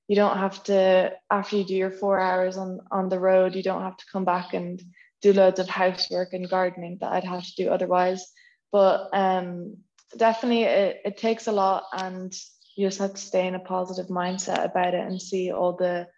you 0.08 0.16
don't 0.16 0.38
have 0.38 0.62
to 0.64 1.12
after 1.30 1.56
you 1.56 1.64
do 1.64 1.74
your 1.74 1.90
four 1.90 2.20
hours 2.20 2.56
on 2.56 2.80
on 2.90 3.08
the 3.08 3.20
road. 3.20 3.54
You 3.54 3.62
don't 3.62 3.82
have 3.82 3.96
to 3.96 4.04
come 4.12 4.24
back 4.24 4.54
and 4.54 4.82
do 5.20 5.32
loads 5.32 5.60
of 5.60 5.68
housework 5.68 6.32
and 6.32 6.50
gardening 6.50 6.98
that 7.00 7.12
I'd 7.12 7.24
have 7.24 7.44
to 7.44 7.54
do 7.56 7.70
otherwise. 7.70 8.26
But 8.72 9.08
um, 9.12 9.76
definitely 10.16 10.64
it, 10.64 11.00
it 11.04 11.16
takes 11.16 11.46
a 11.46 11.52
lot 11.52 11.84
and 11.92 12.34
you 12.76 12.86
just 12.86 12.98
have 12.98 13.14
to 13.14 13.20
stay 13.20 13.46
in 13.46 13.54
a 13.54 13.60
positive 13.60 14.10
mindset 14.10 14.64
about 14.64 14.94
it 14.94 15.06
and 15.06 15.20
see 15.20 15.52
all 15.52 15.76
the 15.76 16.08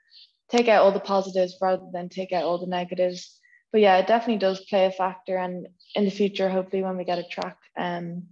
take 0.51 0.69
out 0.69 0.83
all 0.83 0.93
the 0.93 1.01
positives 1.01 1.57
rather 1.61 1.85
than 1.93 2.09
take 2.09 2.33
out 2.33 2.45
all 2.45 2.59
the 2.59 2.67
negatives 2.67 3.39
but 3.75 3.81
yeah 3.81 3.97
it 3.97 4.07
definitely 4.07 4.39
does 4.39 4.61
play 4.67 4.87
a 4.87 4.93
factor 4.93 5.37
and 5.37 5.67
in 5.97 6.05
the 6.05 6.11
future 6.11 6.49
hopefully 6.49 6.85
when 6.85 6.97
we 6.97 7.05
get 7.05 7.19
a 7.19 7.25
track 7.25 7.59
um 7.77 8.23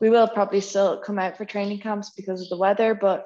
we 0.00 0.10
will 0.10 0.28
probably 0.28 0.60
still 0.60 0.98
come 0.98 1.18
out 1.18 1.38
for 1.38 1.46
training 1.46 1.80
camps 1.80 2.10
because 2.10 2.42
of 2.42 2.48
the 2.50 2.58
weather 2.58 2.94
but 2.94 3.24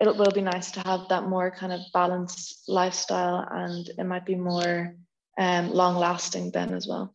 it 0.00 0.16
will 0.16 0.32
be 0.32 0.40
nice 0.40 0.72
to 0.72 0.80
have 0.80 1.08
that 1.08 1.28
more 1.28 1.52
kind 1.52 1.72
of 1.72 1.80
balanced 1.94 2.64
lifestyle 2.66 3.46
and 3.48 3.88
it 3.96 4.04
might 4.04 4.26
be 4.26 4.34
more 4.34 4.92
um, 5.38 5.70
long 5.70 5.94
lasting 5.94 6.50
then 6.50 6.74
as 6.74 6.88
well 6.88 7.14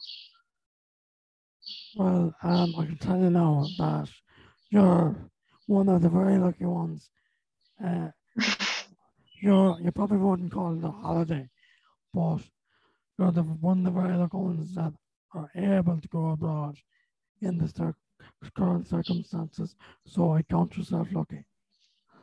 well, 1.96 2.34
um, 2.42 2.74
I 2.78 2.86
can 2.86 2.98
tell 2.98 3.20
you 3.20 3.30
now 3.30 3.68
that 3.78 4.10
you're 4.70 5.16
one 5.68 5.90
of 5.90 6.02
the 6.02 6.10
very 6.10 6.38
lucky 6.38 6.66
ones. 6.66 7.10
Uh, 7.84 8.10
you're 9.42 9.78
you 9.80 9.92
probably 9.92 10.18
wouldn't 10.18 10.52
call 10.52 10.78
it 10.78 10.84
a 10.84 10.90
holiday, 10.90 11.48
but 12.14 12.40
you're 13.18 13.32
the 13.32 13.44
one 13.44 13.86
of 13.86 13.94
lucky 13.94 14.38
ones 14.38 14.76
that 14.76 14.94
are 15.34 15.50
able 15.56 16.00
to 16.00 16.08
go 16.08 16.32
abroad 16.32 16.78
in 17.42 17.58
the 17.58 17.94
current 18.56 18.88
circumstances. 18.88 19.76
So 20.06 20.34
I 20.34 20.42
count 20.44 20.78
yourself 20.78 21.08
lucky. 21.14 21.44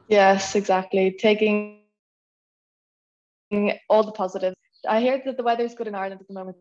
Yes, 0.08 0.54
exactly. 0.54 1.12
Taking 1.12 1.82
all 3.88 4.04
the 4.04 4.12
positives. 4.12 4.56
I 4.88 5.00
hear 5.00 5.20
that 5.24 5.36
the 5.36 5.42
weather's 5.42 5.74
good 5.74 5.88
in 5.88 5.94
Ireland 5.94 6.20
at 6.20 6.28
the 6.28 6.34
moment, 6.34 6.56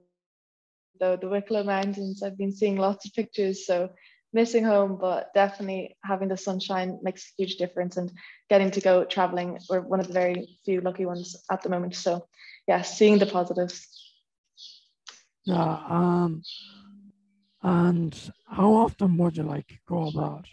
though 1.00 1.16
the 1.16 1.30
Wicklow 1.30 1.64
Mountains. 1.64 2.22
I've 2.22 2.38
been 2.38 2.52
seeing 2.52 2.78
lots 2.78 3.06
of 3.06 3.14
pictures, 3.14 3.66
so 3.66 3.90
missing 4.34 4.64
home, 4.64 4.98
but 5.00 5.34
definitely 5.34 5.96
having 6.04 6.28
the 6.28 6.38
sunshine 6.38 7.00
makes 7.02 7.24
a 7.24 7.42
huge 7.42 7.56
difference 7.58 7.98
and 7.98 8.12
getting 8.50 8.70
to 8.72 8.82
go 8.82 9.04
traveling. 9.06 9.58
We're 9.70 9.82
one 9.82 10.00
of 10.00 10.08
the 10.08 10.14
very 10.14 10.60
few 10.66 10.82
lucky 10.82 11.06
ones 11.06 11.36
at 11.50 11.62
the 11.62 11.70
moment. 11.70 11.96
So 11.96 12.28
yeah, 12.68 12.82
seeing 12.82 13.18
the 13.18 13.26
positives. 13.26 14.09
Yeah. 15.50 15.80
Um 15.90 16.44
and 17.64 18.16
how 18.48 18.72
often 18.74 19.18
would 19.18 19.36
you 19.36 19.44
like 19.44 19.80
go 19.88 20.08
abroad? 20.08 20.48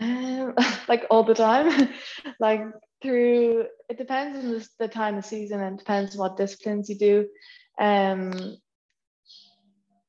Um, 0.00 0.54
like 0.88 1.06
all 1.10 1.22
the 1.22 1.34
time, 1.34 1.90
like 2.40 2.62
through 3.00 3.66
it 3.88 3.98
depends 3.98 4.38
on 4.38 4.50
the, 4.50 4.68
the 4.80 4.88
time 4.88 5.16
of 5.16 5.24
season 5.24 5.60
and 5.60 5.78
depends 5.78 6.14
on 6.14 6.18
what 6.18 6.36
disciplines 6.36 6.88
you 6.88 6.98
do. 6.98 7.28
Um, 7.80 8.56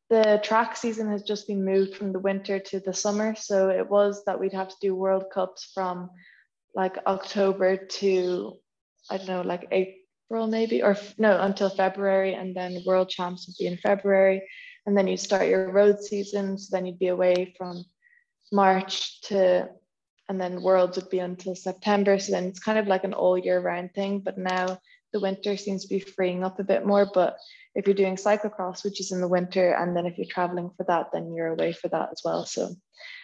the 0.09 0.39
track 0.43 0.75
season 0.75 1.11
has 1.11 1.21
just 1.21 1.47
been 1.47 1.63
moved 1.63 1.95
from 1.95 2.11
the 2.11 2.19
winter 2.19 2.57
to 2.59 2.79
the 2.79 2.93
summer. 2.93 3.35
So 3.35 3.69
it 3.69 3.87
was 3.87 4.23
that 4.25 4.39
we'd 4.39 4.53
have 4.53 4.69
to 4.69 4.75
do 4.81 4.95
World 4.95 5.25
Cups 5.31 5.69
from 5.75 6.09
like 6.73 6.97
October 7.05 7.77
to, 7.77 8.57
I 9.11 9.17
don't 9.17 9.27
know, 9.27 9.41
like 9.41 9.67
April 9.71 9.98
maybe, 10.29 10.83
or 10.83 10.95
no, 11.17 11.39
until 11.41 11.69
February. 11.69 12.33
And 12.33 12.55
then 12.55 12.83
World 12.85 13.09
Champs 13.09 13.47
would 13.47 13.55
be 13.57 13.67
in 13.67 13.77
February. 13.77 14.41
And 14.85 14.97
then 14.97 15.07
you 15.07 15.17
start 15.17 15.47
your 15.47 15.71
road 15.71 15.99
season. 16.01 16.57
So 16.57 16.75
then 16.75 16.85
you'd 16.85 16.99
be 16.99 17.07
away 17.07 17.53
from 17.57 17.83
March 18.51 19.21
to, 19.23 19.69
and 20.27 20.39
then 20.39 20.61
Worlds 20.61 20.97
would 20.97 21.09
be 21.09 21.19
until 21.19 21.55
September. 21.55 22.19
So 22.19 22.31
then 22.31 22.45
it's 22.45 22.59
kind 22.59 22.77
of 22.77 22.87
like 22.87 23.03
an 23.03 23.13
all 23.13 23.37
year 23.37 23.59
round 23.59 23.93
thing. 23.93 24.19
But 24.19 24.37
now 24.37 24.79
the 25.13 25.19
winter 25.19 25.57
seems 25.57 25.83
to 25.83 25.89
be 25.89 25.99
freeing 25.99 26.43
up 26.43 26.59
a 26.59 26.63
bit 26.63 26.85
more. 26.85 27.09
But 27.11 27.37
if 27.75 27.87
you're 27.87 27.95
doing 27.95 28.15
cyclocross, 28.15 28.83
which 28.83 28.99
is 28.99 29.11
in 29.11 29.21
the 29.21 29.27
winter, 29.27 29.71
and 29.71 29.95
then 29.95 30.05
if 30.05 30.17
you're 30.17 30.27
traveling 30.29 30.69
for 30.77 30.85
that, 30.87 31.07
then 31.11 31.33
you're 31.33 31.53
away 31.53 31.73
for 31.73 31.87
that 31.89 32.09
as 32.11 32.21
well. 32.23 32.45
So 32.45 32.75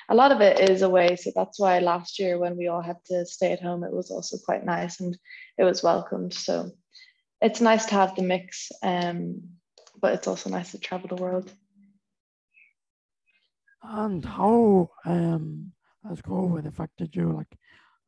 a 0.09 0.15
lot 0.15 0.31
of 0.31 0.41
it 0.41 0.69
is 0.69 0.81
away. 0.81 1.15
So 1.15 1.31
that's 1.35 1.59
why 1.59 1.79
last 1.79 2.19
year 2.19 2.37
when 2.37 2.57
we 2.57 2.67
all 2.67 2.81
had 2.81 2.97
to 3.07 3.25
stay 3.25 3.51
at 3.51 3.61
home, 3.61 3.83
it 3.83 3.93
was 3.93 4.11
also 4.11 4.37
quite 4.43 4.65
nice 4.65 4.99
and 4.99 5.17
it 5.57 5.63
was 5.63 5.83
welcomed. 5.83 6.33
So 6.33 6.71
it's 7.41 7.61
nice 7.61 7.85
to 7.87 7.95
have 7.95 8.15
the 8.15 8.21
mix, 8.21 8.71
um, 8.81 9.41
but 10.01 10.13
it's 10.13 10.27
also 10.27 10.49
nice 10.49 10.71
to 10.71 10.79
travel 10.79 11.07
the 11.07 11.21
world. 11.21 11.51
And 13.83 14.25
how 14.25 14.89
um, 15.05 15.71
has 16.07 16.21
COVID 16.21 16.65
affected 16.65 17.15
you? 17.15 17.31
Like, 17.31 17.55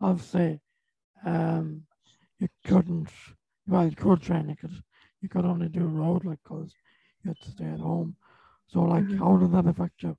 obviously, 0.02 0.60
um, 1.26 1.84
you 2.40 2.48
couldn't, 2.66 3.10
well, 3.68 3.88
you 3.88 3.96
could 3.96 4.22
train, 4.22 4.50
you 4.50 4.56
could 4.56 4.84
you 5.22 5.30
could 5.30 5.46
only 5.46 5.68
do 5.68 5.82
road 5.82 6.26
like 6.26 6.40
because 6.44 6.72
you 7.24 7.30
had 7.30 7.40
to 7.42 7.52
stay 7.52 7.66
at 7.66 7.80
home. 7.80 8.16
So 8.68 8.82
like, 8.82 9.04
mm-hmm. 9.04 9.18
how 9.18 9.38
did 9.38 9.52
that 9.54 9.68
affect 9.68 10.04
you? 10.04 10.18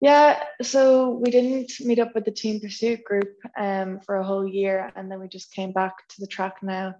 Yeah, 0.00 0.42
so 0.62 1.10
we 1.10 1.30
didn't 1.30 1.72
meet 1.80 1.98
up 1.98 2.14
with 2.14 2.24
the 2.24 2.30
team 2.30 2.60
pursuit 2.60 3.04
group 3.04 3.36
um, 3.58 4.00
for 4.00 4.16
a 4.16 4.24
whole 4.24 4.46
year, 4.46 4.90
and 4.96 5.10
then 5.10 5.20
we 5.20 5.28
just 5.28 5.52
came 5.52 5.72
back 5.72 6.08
to 6.08 6.20
the 6.20 6.26
track 6.26 6.62
now 6.62 6.94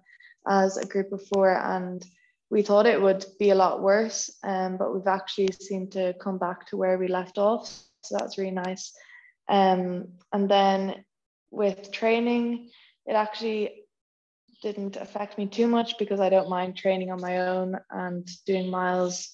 as 0.47 0.77
a 0.77 0.85
group 0.85 1.09
four, 1.33 1.51
and 1.51 2.05
we 2.49 2.61
thought 2.61 2.85
it 2.85 3.01
would 3.01 3.25
be 3.39 3.51
a 3.51 3.55
lot 3.55 3.81
worse, 3.81 4.29
um, 4.43 4.77
but 4.77 4.93
we've 4.93 5.07
actually 5.07 5.49
seemed 5.51 5.93
to 5.93 6.13
come 6.21 6.37
back 6.37 6.67
to 6.67 6.77
where 6.77 6.97
we 6.97 7.07
left 7.07 7.37
off, 7.37 7.67
so 8.01 8.17
that's 8.17 8.37
really 8.37 8.51
nice. 8.51 8.93
Um, 9.47 10.13
and 10.31 10.49
then 10.49 11.03
with 11.51 11.91
training, 11.91 12.69
it 13.05 13.13
actually 13.13 13.85
didn't 14.61 14.95
affect 14.95 15.37
me 15.37 15.47
too 15.47 15.67
much 15.67 15.97
because 15.97 16.19
I 16.19 16.29
don't 16.29 16.49
mind 16.49 16.77
training 16.77 17.11
on 17.11 17.19
my 17.19 17.47
own 17.47 17.75
and 17.89 18.27
doing 18.45 18.69
miles 18.69 19.33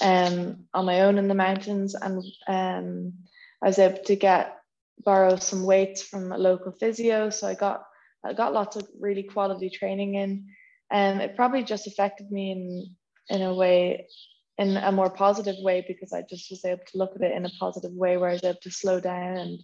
um, 0.00 0.66
on 0.74 0.84
my 0.84 1.02
own 1.02 1.18
in 1.18 1.28
the 1.28 1.34
mountains. 1.34 1.94
And 1.94 2.22
um, 2.46 3.14
I 3.62 3.66
was 3.66 3.78
able 3.78 4.02
to 4.04 4.16
get 4.16 4.56
borrow 5.04 5.36
some 5.36 5.64
weights 5.64 6.02
from 6.02 6.30
a 6.30 6.38
local 6.38 6.72
physio. 6.72 7.30
So 7.30 7.46
I 7.46 7.54
got 7.54 7.84
I 8.24 8.32
got 8.32 8.52
lots 8.52 8.76
of 8.76 8.86
really 9.00 9.22
quality 9.22 9.70
training 9.70 10.14
in. 10.14 10.46
and 10.90 11.20
it 11.20 11.36
probably 11.36 11.64
just 11.64 11.86
affected 11.86 12.30
me 12.30 12.52
in 12.52 12.96
in 13.28 13.42
a 13.42 13.54
way 13.54 14.06
in 14.58 14.76
a 14.76 14.92
more 14.92 15.10
positive 15.10 15.56
way 15.58 15.84
because 15.86 16.12
I 16.12 16.22
just 16.22 16.50
was 16.50 16.64
able 16.64 16.84
to 16.86 16.98
look 16.98 17.14
at 17.14 17.22
it 17.22 17.36
in 17.36 17.44
a 17.44 17.50
positive 17.60 17.92
way 17.92 18.16
where 18.16 18.30
I 18.30 18.34
was 18.34 18.44
able 18.44 18.58
to 18.62 18.70
slow 18.70 19.00
down 19.00 19.36
and 19.36 19.62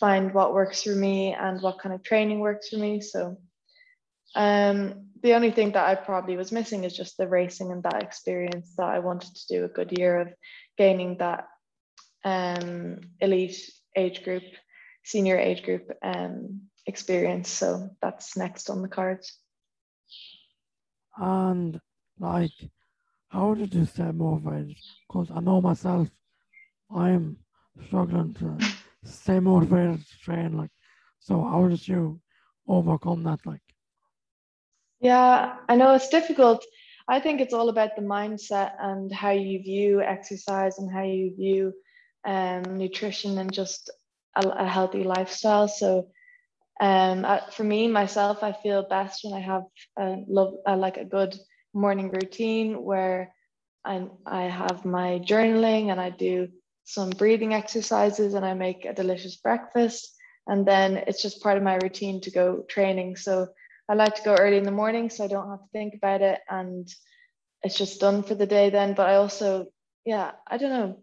find 0.00 0.34
what 0.34 0.54
works 0.54 0.82
for 0.82 0.94
me 0.94 1.32
and 1.32 1.62
what 1.62 1.78
kind 1.78 1.94
of 1.94 2.02
training 2.02 2.40
works 2.40 2.68
for 2.68 2.76
me. 2.76 3.00
So 3.00 3.38
um, 4.34 5.06
the 5.22 5.34
only 5.34 5.50
thing 5.52 5.72
that 5.72 5.88
I 5.88 5.94
probably 5.94 6.36
was 6.36 6.52
missing 6.52 6.84
is 6.84 6.96
just 6.96 7.16
the 7.16 7.28
racing 7.28 7.70
and 7.70 7.82
that 7.84 8.02
experience 8.02 8.74
that 8.76 8.88
I 8.88 8.98
wanted 8.98 9.34
to 9.34 9.46
do 9.48 9.64
a 9.64 9.68
good 9.68 9.96
year 9.96 10.20
of 10.20 10.28
gaining 10.76 11.18
that 11.18 11.46
um, 12.24 13.00
elite 13.20 13.70
age 13.96 14.24
group, 14.24 14.42
senior 15.04 15.38
age 15.38 15.62
group 15.62 15.90
um, 16.02 16.62
experience. 16.86 17.48
So 17.50 17.90
that's 18.00 18.36
next 18.36 18.70
on 18.70 18.82
the 18.82 18.88
cards. 18.88 19.38
And 21.18 21.80
like, 22.18 22.52
how 23.28 23.54
did 23.54 23.74
you 23.74 23.84
stay 23.86 24.10
motivated? 24.12 24.76
Because 25.08 25.30
I 25.30 25.40
know 25.40 25.60
myself, 25.60 26.08
I'm 26.94 27.36
struggling 27.86 28.34
to 28.34 28.58
stay 29.04 29.40
motivated 29.40 30.06
to 30.06 30.18
train. 30.20 30.56
Like, 30.56 30.70
so 31.18 31.42
how 31.42 31.68
did 31.68 31.86
you 31.86 32.20
overcome 32.68 33.22
that? 33.24 33.44
Like, 33.44 33.62
yeah, 35.00 35.56
I 35.68 35.76
know 35.76 35.94
it's 35.94 36.08
difficult. 36.08 36.64
I 37.08 37.20
think 37.20 37.40
it's 37.40 37.54
all 37.54 37.68
about 37.68 37.94
the 37.96 38.02
mindset 38.02 38.72
and 38.80 39.12
how 39.12 39.30
you 39.30 39.62
view 39.62 40.00
exercise 40.02 40.78
and 40.78 40.90
how 40.90 41.02
you 41.02 41.34
view 41.36 41.72
um, 42.26 42.76
nutrition 42.76 43.38
and 43.38 43.52
just 43.52 43.90
a, 44.34 44.48
a 44.48 44.66
healthy 44.66 45.04
lifestyle. 45.04 45.68
So, 45.68 46.08
um, 46.80 47.26
for 47.52 47.64
me 47.64 47.88
myself, 47.88 48.42
I 48.42 48.52
feel 48.52 48.86
best 48.88 49.20
when 49.24 49.34
I 49.34 49.40
have 49.40 49.62
a 49.98 50.16
love, 50.28 50.54
a, 50.66 50.76
like 50.76 50.96
a 50.98 51.04
good 51.04 51.36
morning 51.72 52.10
routine 52.10 52.82
where 52.82 53.32
I 53.84 54.06
I 54.26 54.42
have 54.42 54.84
my 54.84 55.20
journaling 55.20 55.90
and 55.90 56.00
I 56.00 56.10
do 56.10 56.48
some 56.84 57.10
breathing 57.10 57.54
exercises 57.54 58.34
and 58.34 58.44
I 58.44 58.54
make 58.54 58.84
a 58.84 58.94
delicious 58.94 59.36
breakfast. 59.36 60.12
And 60.46 60.66
then 60.66 60.98
it's 61.06 61.22
just 61.22 61.42
part 61.42 61.56
of 61.56 61.64
my 61.64 61.76
routine 61.76 62.20
to 62.22 62.30
go 62.30 62.64
training. 62.68 63.16
So 63.16 63.48
I 63.88 63.94
like 63.94 64.14
to 64.16 64.22
go 64.22 64.36
early 64.36 64.56
in 64.58 64.64
the 64.64 64.70
morning 64.70 65.10
so 65.10 65.24
I 65.24 65.28
don't 65.28 65.50
have 65.50 65.60
to 65.60 65.68
think 65.72 65.94
about 65.94 66.22
it 66.22 66.40
and 66.48 66.88
it's 67.62 67.76
just 67.76 68.00
done 68.00 68.22
for 68.22 68.34
the 68.34 68.46
day 68.46 68.70
then. 68.70 68.94
But 68.94 69.08
I 69.08 69.16
also, 69.16 69.66
yeah, 70.04 70.32
I 70.46 70.58
don't 70.58 70.70
know. 70.70 71.02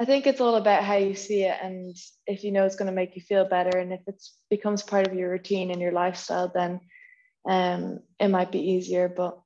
I 0.00 0.04
think 0.04 0.26
it's 0.26 0.40
all 0.40 0.56
about 0.56 0.82
how 0.82 0.96
you 0.96 1.14
see 1.14 1.44
it 1.44 1.56
and 1.62 1.96
if 2.26 2.42
you 2.42 2.50
know 2.50 2.64
it's 2.66 2.76
going 2.76 2.86
to 2.86 2.92
make 2.92 3.14
you 3.14 3.22
feel 3.22 3.48
better 3.48 3.78
and 3.78 3.92
if 3.92 4.00
it 4.08 4.22
becomes 4.50 4.82
part 4.82 5.06
of 5.06 5.14
your 5.14 5.30
routine 5.30 5.70
and 5.70 5.80
your 5.80 5.92
lifestyle, 5.92 6.50
then 6.52 6.80
um, 7.48 8.00
it 8.18 8.28
might 8.28 8.50
be 8.50 8.72
easier. 8.72 9.08
But 9.08 9.38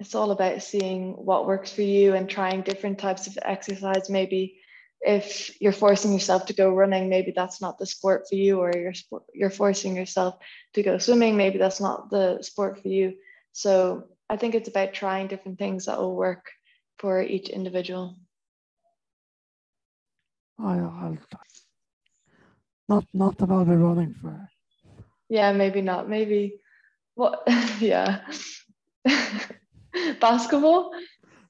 it's 0.00 0.14
all 0.14 0.30
about 0.30 0.62
seeing 0.62 1.12
what 1.12 1.46
works 1.46 1.70
for 1.70 1.82
you 1.82 2.14
and 2.14 2.28
trying 2.28 2.62
different 2.62 2.98
types 2.98 3.26
of 3.26 3.38
exercise. 3.42 4.10
Maybe 4.10 4.60
if 5.00 5.60
you're 5.60 5.72
forcing 5.72 6.12
yourself 6.12 6.46
to 6.46 6.52
go 6.52 6.70
running, 6.70 7.08
maybe 7.08 7.32
that's 7.34 7.60
not 7.60 7.78
the 7.78 7.86
sport 7.86 8.26
for 8.28 8.34
you, 8.34 8.60
or 8.60 8.72
you're 8.74 8.94
you're 9.32 9.50
forcing 9.50 9.94
yourself 9.94 10.36
to 10.74 10.82
go 10.82 10.98
swimming, 10.98 11.36
maybe 11.36 11.58
that's 11.58 11.80
not 11.80 12.10
the 12.10 12.42
sport 12.42 12.82
for 12.82 12.88
you. 12.88 13.14
So 13.52 14.08
I 14.28 14.36
think 14.36 14.54
it's 14.54 14.68
about 14.68 14.92
trying 14.92 15.28
different 15.28 15.58
things 15.58 15.86
that 15.86 15.98
will 15.98 16.16
work 16.16 16.46
for 16.98 17.22
each 17.22 17.48
individual. 17.48 18.16
I, 20.62 20.78
I'll, 20.78 21.18
not 22.88 23.04
not 23.14 23.38
that 23.38 23.50
I'll 23.50 23.64
be 23.64 23.72
running 23.72 24.14
for. 24.14 24.48
Yeah, 25.28 25.52
maybe 25.52 25.80
not. 25.80 26.08
Maybe 26.08 26.60
what? 27.14 27.42
yeah. 27.80 28.20
basketball. 30.20 30.92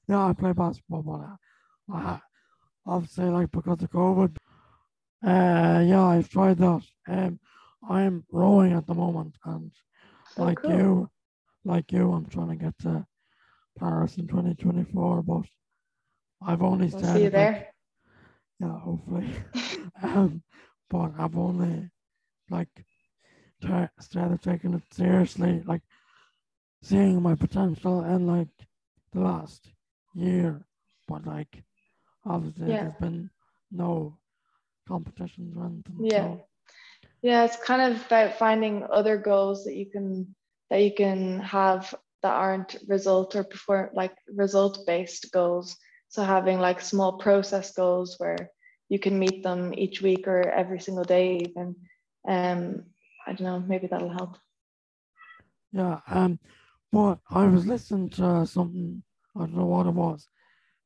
Yeah, 0.07 0.27
I 0.27 0.33
play 0.33 0.53
basketball, 0.53 1.03
but 1.03 1.95
I, 1.95 2.19
obviously 2.85 3.25
like 3.25 3.51
because 3.51 3.81
of 3.81 3.91
COVID. 3.91 4.35
Uh, 5.23 5.83
yeah, 5.85 6.03
I've 6.03 6.29
tried 6.29 6.57
that. 6.57 6.81
Um, 7.07 7.39
I'm 7.87 8.23
rowing 8.31 8.73
at 8.73 8.87
the 8.87 8.93
moment, 8.93 9.35
and 9.45 9.71
oh, 10.37 10.45
like 10.45 10.57
cool. 10.57 10.75
you, 10.75 11.09
like 11.65 11.91
you, 11.91 12.11
I'm 12.11 12.25
trying 12.25 12.49
to 12.49 12.55
get 12.55 12.77
to 12.79 13.05
Paris 13.77 14.17
in 14.17 14.27
2024, 14.27 15.23
but 15.23 15.43
I've 16.45 16.61
only 16.61 16.87
we'll 16.87 16.99
started. 16.99 17.17
See 17.17 17.23
you 17.23 17.29
there. 17.29 17.70
Yeah, 18.61 18.79
hopefully. 18.79 19.27
um, 20.03 20.43
but 20.89 21.11
I've 21.17 21.37
only 21.37 21.89
like 22.49 22.69
t- 23.61 23.87
started 23.99 24.41
taking 24.41 24.73
it 24.73 24.83
seriously, 24.91 25.63
like 25.65 25.81
seeing 26.83 27.21
my 27.21 27.35
potential 27.35 28.03
in 28.03 28.27
like 28.27 28.49
the 29.13 29.21
last 29.21 29.69
year. 30.13 30.61
But 31.07 31.25
like 31.25 31.63
obviously 32.25 32.67
yeah. 32.67 32.83
there's 32.83 32.93
been 32.95 33.29
no 33.71 34.17
competitions 34.87 35.57
or 35.57 35.65
anything. 35.65 35.97
Yeah. 35.99 36.23
So. 36.23 36.45
Yeah, 37.23 37.45
it's 37.45 37.57
kind 37.57 37.81
of 37.81 38.05
about 38.05 38.37
finding 38.37 38.85
other 38.91 39.17
goals 39.17 39.65
that 39.65 39.75
you 39.75 39.87
can 39.87 40.35
that 40.69 40.81
you 40.81 40.93
can 40.93 41.39
have 41.39 41.93
that 42.21 42.33
aren't 42.33 42.77
result 42.87 43.35
or 43.35 43.43
perform 43.43 43.89
like 43.93 44.13
result 44.27 44.85
based 44.85 45.31
goals. 45.31 45.77
So 46.11 46.23
having 46.23 46.59
like 46.59 46.81
small 46.81 47.17
process 47.17 47.73
goals 47.73 48.15
where 48.19 48.51
you 48.89 48.99
can 48.99 49.17
meet 49.17 49.43
them 49.43 49.73
each 49.73 50.01
week 50.01 50.27
or 50.27 50.47
every 50.49 50.79
single 50.79 51.05
day 51.05 51.37
even. 51.37 51.75
Um 52.27 52.83
I 53.25 53.33
don't 53.33 53.47
know, 53.47 53.59
maybe 53.59 53.87
that'll 53.87 54.13
help. 54.13 54.37
Yeah, 55.71 55.99
um 56.07 56.39
but 56.91 57.19
I 57.29 57.45
was 57.45 57.65
listening 57.65 58.09
to 58.11 58.45
something, 58.45 59.01
I 59.35 59.39
don't 59.39 59.55
know 59.55 59.65
what 59.65 59.87
it 59.87 59.93
was, 59.93 60.27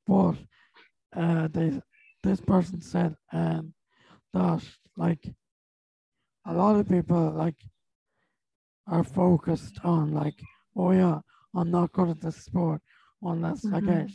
but 0.06 0.36
uh, 1.16 1.48
they 1.48 1.82
this 2.24 2.42
person 2.42 2.82
said 2.82 3.16
um, 3.32 3.74
that 4.34 4.62
like 4.98 5.24
a 6.46 6.54
lot 6.54 6.76
of 6.76 6.90
people 6.90 7.32
like 7.32 7.56
are 8.88 9.04
focused 9.04 9.80
on 9.84 10.14
like 10.14 10.40
oh 10.76 10.92
yeah 10.92 11.20
I'm 11.56 11.72
not 11.72 11.92
good 11.94 12.10
at 12.10 12.22
this 12.22 12.38
sport 12.38 12.82
unless 13.22 13.66
mm-hmm. 13.66 13.76
I 13.76 13.82
get 13.82 14.12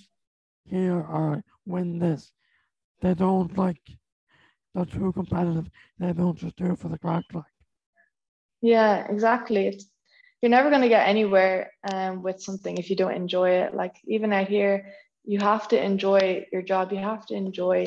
here 0.65 0.97
or 0.97 1.43
win 1.67 1.99
this. 1.99 2.33
They 3.01 3.15
don't 3.15 3.57
like 3.57 3.81
they're 4.75 4.85
too 4.85 5.13
competitive. 5.13 5.69
They 5.99 6.13
don't 6.13 6.39
just 6.39 6.57
do 6.57 6.73
it 6.73 6.79
for 6.79 6.89
the 6.89 6.99
crack 6.99 7.25
like. 7.33 7.45
Yeah, 8.63 9.07
exactly. 9.09 9.67
It's 9.67 9.87
you're 10.41 10.51
never 10.51 10.71
going 10.71 10.83
to 10.83 10.89
get 10.89 11.09
anywhere 11.09 11.73
um, 11.93 12.23
with 12.23 12.41
something 12.41 12.79
if 12.79 12.89
you 12.89 12.97
don't 12.97 13.15
enjoy 13.15 13.51
it. 13.51 13.75
Like 13.75 13.97
even 14.07 14.33
out 14.33 14.49
here, 14.49 14.93
you 15.25 15.39
have 15.39 15.69
to 15.69 15.83
enjoy 15.83 16.47
your 16.53 16.63
job. 16.63 16.93
You 16.93 16.99
have 16.99 17.27
to 17.27 17.35
enjoy 17.35 17.85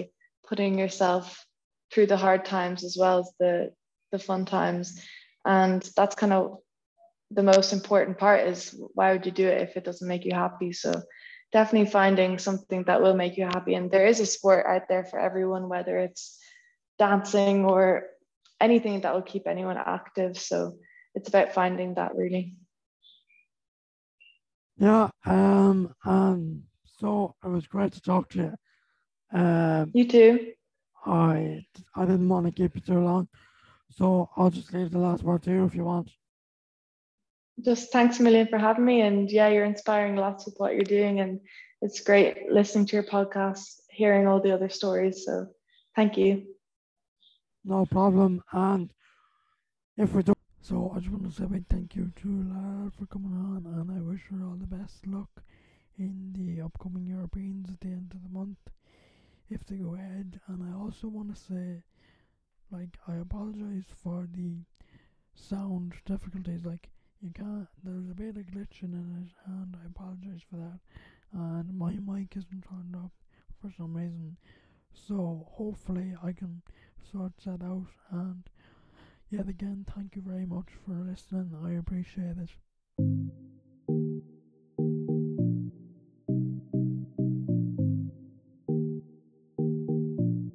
putting 0.48 0.78
yourself 0.78 1.46
through 1.92 2.08
the 2.08 2.18
hard 2.18 2.46
times 2.46 2.84
as 2.84 2.98
well 3.00 3.20
as 3.20 3.32
the 3.40 3.72
the 4.12 4.20
fun 4.20 4.46
times, 4.46 5.02
and 5.46 5.82
that's 5.96 6.16
kind 6.16 6.34
of 6.34 6.58
the 7.32 7.44
most 7.44 7.74
important 7.74 8.18
part. 8.20 8.48
Is 8.48 8.76
why 8.94 9.14
would 9.14 9.26
you 9.26 9.32
do 9.32 9.48
it 9.48 9.62
if 9.62 9.78
it 9.78 9.84
doesn't 9.84 10.08
make 10.08 10.26
you 10.26 10.34
happy? 10.34 10.74
So 10.74 11.02
definitely 11.54 11.90
finding 11.90 12.40
something 12.40 12.84
that 12.86 13.02
will 13.02 13.16
make 13.16 13.38
you 13.38 13.46
happy. 13.46 13.76
And 13.76 13.90
there 13.90 14.08
is 14.08 14.20
a 14.20 14.26
sport 14.26 14.66
out 14.66 14.90
there 14.90 15.06
for 15.06 15.20
everyone, 15.20 15.70
whether 15.70 15.98
it's 16.00 16.40
dancing 16.98 17.64
or 17.64 18.08
anything 18.60 19.02
that 19.02 19.14
will 19.14 19.22
keep 19.22 19.48
anyone 19.48 19.78
active. 19.78 20.38
So 20.38 20.78
it's 21.14 21.30
about 21.30 21.54
finding 21.54 21.94
that 21.94 22.16
really. 22.16 22.56
Yeah, 24.78 25.10
um, 25.26 25.94
um, 26.04 26.64
so 26.98 27.36
it 27.44 27.48
was 27.48 27.68
great 27.68 27.94
to 27.94 28.02
talk 28.02 28.30
to 28.30 28.40
you. 28.40 29.40
Um, 29.40 29.92
you 29.94 30.08
too. 30.08 30.54
I 31.06 31.66
I 31.96 32.06
didn't 32.06 32.30
want 32.30 32.48
to 32.48 32.52
keep 32.52 32.76
you 32.76 32.82
too 32.82 33.00
long, 33.00 33.28
so 33.92 34.30
I'll 34.36 34.50
just 34.50 34.74
leave 34.74 34.90
the 34.90 34.98
last 34.98 35.24
word 35.24 35.44
to 35.44 35.52
you 35.52 35.66
if 35.66 35.76
you 35.76 35.84
want. 35.84 36.10
Just 37.62 37.92
thanks 37.92 38.20
a 38.20 38.24
million 38.24 38.48
for 38.48 38.58
having 38.58 38.86
me, 38.86 39.02
and 39.02 39.30
yeah, 39.32 39.48
you're 39.50 39.66
inspiring 39.66 40.16
lots 40.16 40.46
with 40.46 40.56
what 40.58 40.74
you're 40.74 40.84
doing, 40.84 41.20
and 41.20 41.40
it's 41.82 42.02
great 42.02 42.52
listening 42.52 42.86
to 42.88 42.96
your 42.96 43.04
podcast, 43.04 43.82
hearing 43.90 44.28
all 44.28 44.42
the 44.42 44.52
other 44.52 44.70
stories. 44.70 45.26
So, 45.26 45.48
thank 45.96 46.18
you. 46.18 46.46
No 47.64 47.86
problem, 47.86 48.42
and 48.52 48.92
if 49.98 50.14
we 50.14 50.24
do. 50.24 50.34
So 50.62 50.92
I 50.96 51.00
just 51.00 51.12
want 51.12 51.26
to 51.26 51.32
say 51.32 51.46
big 51.46 51.68
thank 51.68 51.96
you 51.96 52.12
to 52.22 52.28
Lara 52.54 52.90
for 52.98 53.06
coming 53.06 53.34
on, 53.34 53.66
and 53.66 53.92
I 53.92 54.02
wish 54.02 54.22
her 54.32 54.44
all 54.46 54.56
the 54.56 54.66
best 54.66 55.06
luck 55.06 55.44
in 55.98 56.34
the 56.34 56.62
upcoming 56.62 57.06
Europeans 57.06 57.70
at 57.70 57.82
the 57.82 57.90
end 57.90 58.14
of 58.14 58.24
the 58.24 58.30
month 58.30 58.58
if 59.50 59.66
they 59.66 59.76
go 59.76 59.96
ahead. 59.96 60.40
And 60.48 60.64
I 60.64 60.74
also 60.78 61.08
want 61.08 61.36
to 61.36 61.42
say, 61.42 61.84
like, 62.72 62.98
I 63.08 63.16
apologize 63.16 63.86
for 64.04 64.28
the 64.32 64.58
sound 65.36 65.94
difficulties. 66.06 66.66
Like, 66.66 66.90
you 67.24 67.32
can't, 67.34 67.68
there's 67.84 68.10
a 68.12 68.14
bit 68.14 68.38
of 68.38 68.46
glitching 68.48 68.94
in 68.94 69.26
it, 69.26 69.32
and 69.48 69.76
I 69.82 69.88
apologize 69.88 70.42
for 70.50 70.58
that. 70.58 70.80
And 71.34 71.74
my 71.78 71.94
mic 71.94 72.36
isn't 72.36 72.66
turned 72.70 72.96
up 72.96 73.12
for 73.62 73.72
some 73.78 73.96
reason. 73.96 74.38
So 74.94 75.48
hopefully 75.52 76.14
I 76.24 76.34
can 76.34 76.62
sort 77.12 77.34
that 77.46 77.64
out 77.64 77.88
and 78.12 78.44
Yet 79.34 79.50
again, 79.50 79.84
thank 79.96 80.16
you 80.16 80.22
very 80.22 80.46
much 80.46 80.68
for 80.86 80.94
listening. 80.94 81.56
I 81.66 81.72
appreciate 81.80 82.38
it. 82.38 82.50